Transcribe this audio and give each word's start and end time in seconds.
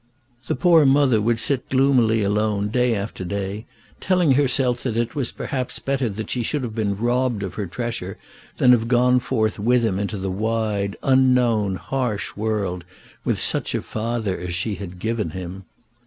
The 0.47 0.55
poor 0.55 0.83
mother 0.83 1.21
would 1.21 1.39
sit 1.39 1.69
gloomily 1.69 2.23
alone 2.23 2.69
day 2.69 2.95
after 2.95 3.23
day, 3.23 3.67
telling 3.99 4.31
herself 4.31 4.81
that 4.81 4.97
it 4.97 5.13
was 5.13 5.31
perhaps 5.31 5.77
better 5.77 6.09
that 6.09 6.31
she 6.31 6.41
should 6.41 6.63
have 6.63 6.73
been 6.73 6.97
robbed 6.97 7.43
of 7.43 7.53
her 7.53 7.67
treasure 7.67 8.17
than 8.57 8.71
have 8.71 8.87
gone 8.87 9.19
forth 9.19 9.59
with 9.59 9.83
him 9.85 9.99
into 9.99 10.17
the 10.17 10.31
wide, 10.31 10.95
unknown, 11.03 11.75
harsh 11.75 12.35
world 12.35 12.83
with 13.23 13.39
such 13.39 13.75
a 13.75 13.81
father 13.83 14.35
as 14.39 14.55
she 14.55 14.73
had 14.73 14.97
given 14.97 15.29
him. 15.29 15.65